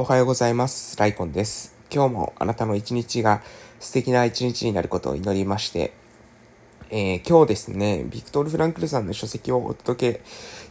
[0.00, 0.96] おはようございます。
[0.96, 1.74] ライコンです。
[1.92, 3.42] 今日もあなたの一日が
[3.80, 5.92] 素敵な一日になることを祈りまして、
[6.90, 10.20] えー、今日ですね、ビクトル・フランクルさんの書籍をお届け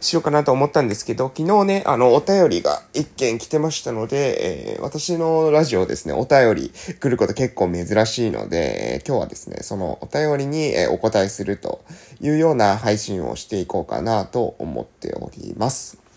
[0.00, 11.84] しようかなと思ったんですけど、昨日ね、あの、お便りが一件来てましたので、えー、私のラジオですね、お便り来ること結構珍しいので、今日はですね、そのお便りにお答えすると
[12.22, 16.07] いうような配信をしていこうかなと思っております。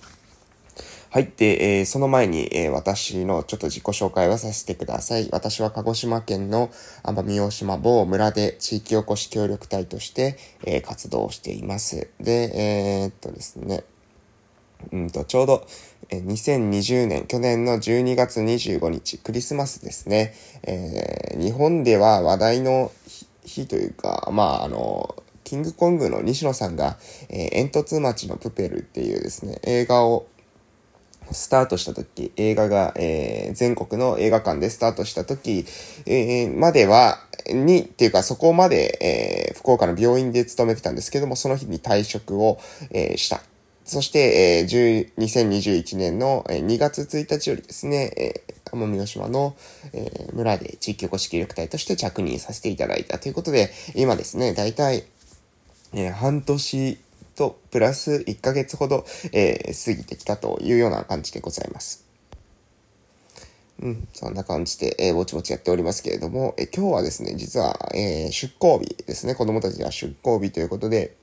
[1.13, 1.29] はい。
[1.35, 5.27] で、えー、その前に、えー、私のちょっと自己紹介をさせてください。
[5.33, 6.71] 私は鹿児島県の
[7.03, 12.07] 奄美大島某村で地域おこし協力隊として、えー、活動しています。
[12.21, 13.83] で、えー、っとですね、
[14.93, 15.67] うんと、ちょうど、
[16.11, 20.33] えー、2020年、去年の12月25日、クリスマスですね。
[20.63, 22.89] えー、日本では話題の
[23.43, 30.27] 日というか、まあ、あの、キングコングの西野さんが、えー、煙突町のプペルっていうですね、映画を
[31.31, 35.65] スタートした時、映画が、えー、全国の映画館でスタートした時、
[36.05, 42.59] えー、までは、に、っていうかそこまで、えー、福岡の病院で勤めてたんですけども、その日に退職を、
[42.91, 43.41] えー、した。
[43.83, 49.55] そして、えー、2021年の2月1日よりですね、えー、奄美大島の、
[49.91, 55.03] えー、村で地域おこし協力隊として着任させていただいたということで、今ですね、だいたい、
[55.93, 56.99] えー、半年
[57.35, 62.05] と、プラス1ヶ月ほど、えー、過ぎてきたというような感じでございます。
[63.81, 69.33] うん、そんな感じで、えー、ぼちぼちやっておりますけれども、えー、今日はですね、実は、えー、出航日ですね。
[69.33, 71.15] 子供たちが出航日ということで、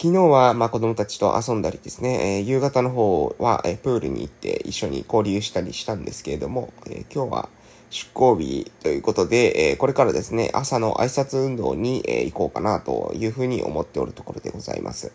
[0.00, 7.48] 昨日は、まあ、子供たちと遊んだりですね、えー、夕方の方は、えー、プールに行って一緒に交流したりしたんですけれども、えー、今日は、
[7.90, 15.12] 出航日ということで、えー、これからですね、朝の挨拶運動に、えー、行こうかなというふうに思っておるところでございます。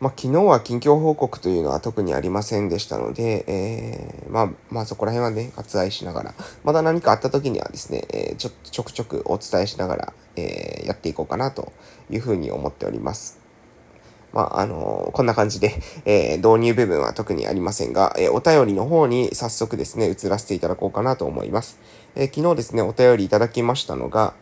[0.00, 11.72] まあ、昨日は近況報告というのは特にありませんでしたので、えー、まあ、まあそこら辺はね、割愛しながら、まだ何かあった時にはですね、えー、ちょ、ちょくちょくお伝えしながら、えー、やっていこうかなと
[12.10, 13.47] いうふうに思っております。
[14.32, 21.78] まあ、あの、こんな感じで、えー、導入部分は特にありませんが、えー、お便りの方に早速ですね、移らせていただこうかなと思います。
[22.14, 24.34] え昨日ですね、お便りいただきましたのが、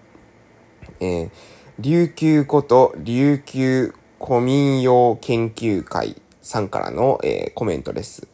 [1.00, 1.30] え
[1.78, 8.26] 琉球こと琉球古民謡研究会さんからの、えコメントです。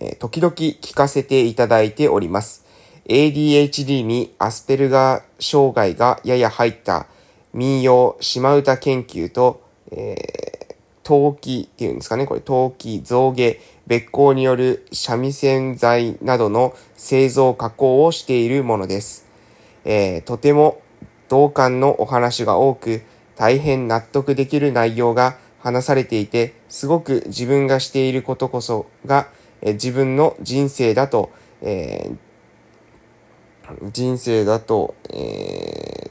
[0.00, 2.66] え時々聞かせていただいております。
[3.06, 7.06] ADHD にアスペルガー障害がやや入った
[7.54, 9.62] 民謡島唄研究と、
[9.92, 10.47] えー
[11.08, 19.26] 陶器っていうんですかね、これ陶器、象牙、別光による三味線材などの製造加工をしているものです。
[19.86, 20.82] えー、とても
[21.30, 23.00] 同感のお話が多く、
[23.36, 29.28] 大変納得できる内容が話されていて、すごく自分がしていることこそが、
[29.62, 31.30] えー、自分の人生だと、
[31.62, 36.10] えー、人生だと、え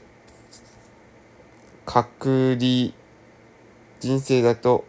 [1.84, 2.94] 確立、
[4.00, 4.87] 人生だと、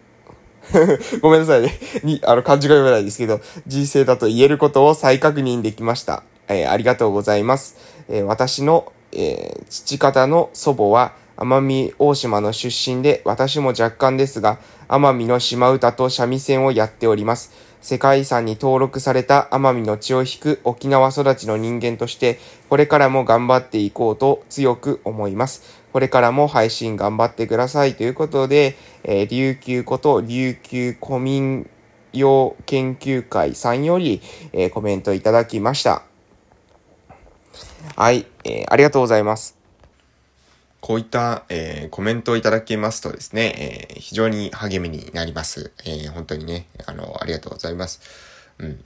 [1.22, 1.78] ごめんなさいね。
[2.04, 6.24] に、あの、漢字が読めないですけど、人生だと言えることを再確認できました。
[6.48, 7.78] えー、ありがとうございます。
[8.10, 14.60] えー、私の、えー、父方の祖母は、奄美大島の出身で、私も若干ですが、
[14.90, 17.52] 奄美の島唄と三味線をやっております。
[17.82, 22.40] 世界遺産に登録された奄美の血を引く沖縄育ちの人間として、
[22.70, 25.79] これからも頑張っていこうと強く思います。
[25.92, 31.70] これからも配信頑張ってくださいということで、えー、琉球こと琉球古民
[32.14, 34.22] 謡研究会さんより、
[34.54, 36.04] えー、コメントいただきました。
[37.96, 39.58] はい、えー、ありがとうございます。
[40.82, 45.72] こういった、えー、コメントをいただきますとですね、えー、非常に励みになります。
[45.86, 48.02] えー、本当にね、あの、ありがとうございます。
[48.60, 48.84] うん。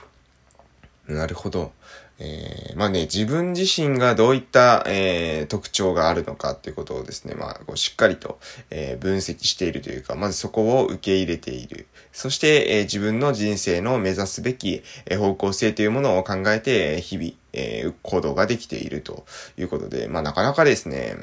[1.08, 1.72] なるほど。
[2.18, 8.38] えー、まあね、自分自身がどういった、えー、特徴があるのかっていうことをですね、まあ、こうしっかりと、
[8.70, 11.86] えー、分析しているというか、まずそこを受け入れている。
[12.12, 19.24] そして、えー、自分の人生の目指すべき、え、方向性というものを考えて、日々、えー、行動ができていると
[19.56, 21.22] いうことで、まあなかなかですね、う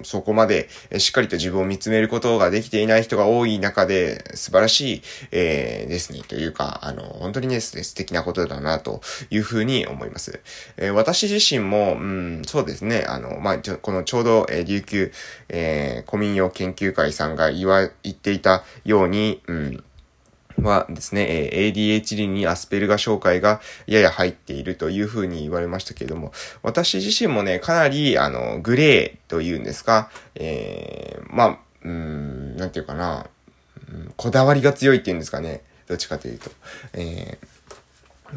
[0.00, 0.68] ん、そこまで
[0.98, 9.00] しっかりと自分を見つめることができていない人が多い中で、素晴らしい、えー、ですね、というか、あの、本当にね、素敵なことだな、と
[9.30, 10.40] いうふうに思います。
[10.76, 15.12] えー、私自身も、うん、そうですね、あの、まあ、このちょうど、えー、琉球、
[15.48, 19.84] えー、古民謡研究会さんが言わ、言っていたように、うん、
[20.58, 33.26] はですね、ADHD にアスペルガ障害がやや入っているというふうに言われましたけれども、私自身もね、かなり、あの、グレーというんですか、えー、まあ、うん、なんていうかな、
[34.16, 36.50] こだわりが強いっていうんですかね、どっちかというと。
[36.94, 37.53] えー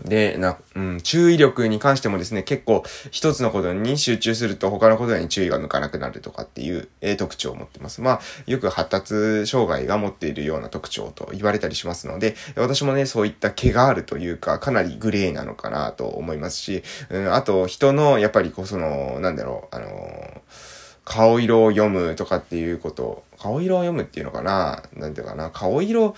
[0.06, 8.02] で、な、うん、注意力に関してもですね、結構一つのことに集中すると他のことに注意が向かなくなるとかっていう、えー、特徴を持ってます。
[8.02, 20.42] まあ、よく発達障害が持っているような特徴と言われたりしますので、私もね、そういった毛があるというか、かなりグレーなのかなと思いますし、うん、あと人の、やっぱりこう、その、なんだろう、あの、
[21.06, 26.16] 顔色を読むとかっていうこと、顔色を読むっていうのかななんていうかな、顔色、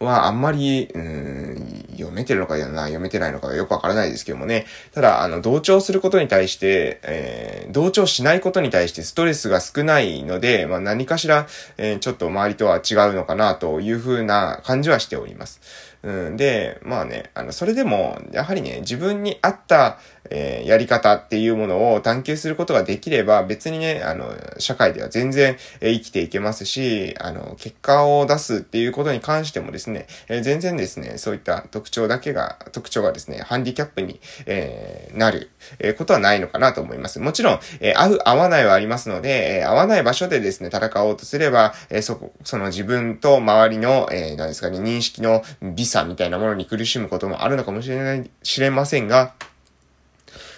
[0.00, 4.66] はあんまり、うん、読めてるのかな読めてないのかよくわからないですけどもね。
[4.92, 11.46] ただ、あの、同調することに対して、えー、同調しないことに対してストレスが少ないので、まあ何かしら、
[11.76, 15.60] えー、ちょっと周りとは違うのかなというふうな感じはしております。
[16.02, 19.98] うん、で、まあね、あの、それでも、やはりね、自分に合った、
[20.30, 37.20] えー、やり方っていうものを探求することができれば、別にね、あの、社会では全然、え、生きていけますし、あの、結果を出すっていうことに関してもですね、えー、全然ですね、そういった特徴だけが、特徴がですね、ハンディキャップに、えー、なる、え、ことはないのかなと思います。
[37.20, 49.34] もちろん、え、合う、合わないはありますので、え、合わない場所でですね、戦おうとすれば、え、そこ、その自分と周りの、え、何ですかね、認識の美差みたいなものに苦しむこともあるのかもしれない、知れませんが、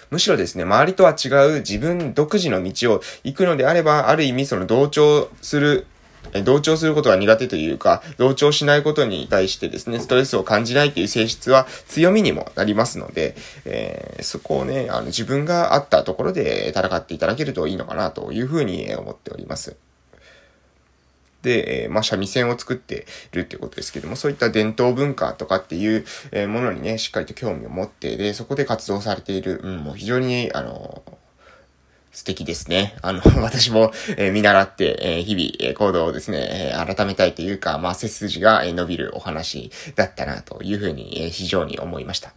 [0.09, 5.87] むしろですね、周りとは違う自分独自の道を行くのであれば、ある意味その同調する
[6.43, 19.77] 同調することが苦手というか、同調しないことに対してですね、ストレスを感じないという性質は強みにもなりますので、えー、そこをね、あの自分があったところで戦っていただけるといいのかなというふうに思っております。
[21.41, 31.03] で、え、まあ、三味線を作っているっていうことですけども、そういった伝統文化とかっていう、え、ものにね、しっかりと興味を持って、で、そこで活動されている、うん、もう非常に、あの
[32.17, 32.95] 素敵ですね。
[33.03, 42.33] あの、 私も、えー、見習って、えー、日々、え、行動をですね、えー、改めたいというか、まあ、背筋が、え、伸びるお話だったな、というふうに、え、非常に思いました。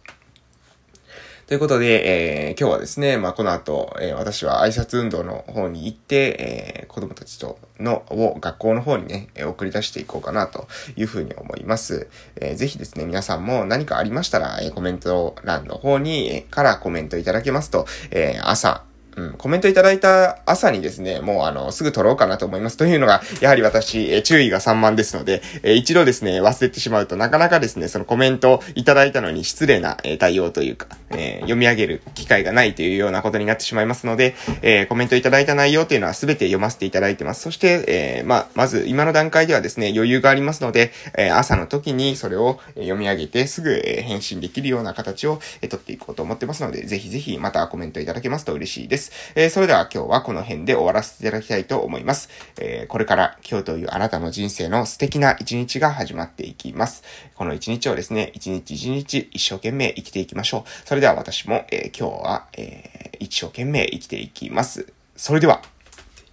[1.51, 12.07] ということで、えー、今日はですね、まあ、この後、えー、私は挨拶運動の方に行って、えー、子供たちとの、を学校の方にね、送り出していこうかなというふうに思います。
[12.37, 18.85] えー、ぜひですね、皆さんも何かありましたら、え、コメント欄の方に、え、からコメントいただけますと、え、朝、
[19.17, 22.77] うん、コメントいただいた朝にですね、もうあの、すぐ撮ろうかなと思います。
[22.77, 37.41] というのが、やはり私、え注意が散漫ですので、え一度ですね、忘れてしまうとなかなかですね、そのコメントいただいたのに失礼な、え対応というか、え読み上げる機会がないというようなことになってしまいますので、えコメントいただいた内容というのは全て読ませていただいてます。
[37.41, 49.00] そして、えーまあ、まず今の段階ではですね、余裕がありますので、え朝の時にそれを読み上げてすぐ、え返信できるような形を、え取っていこうと思ってますので、ぜひぜひまたコメントいただけますと嬉しいです。。
[49.35, 52.29] えー、それでは今日はこの辺で終わらせていただきたいと思います。
[52.59, 57.03] えー、これから今日というあなたの人生の素敵な一日が始まっていきます。
[57.35, 60.87] この一日をですね、一日一日一生懸命生きていきましょう。
[60.87, 64.93] それでは私も、えー、今日は、えー、一生懸命生きていきます。
[65.15, 65.61] それでは、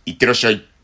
[0.06, 0.77] いってらっしゃい。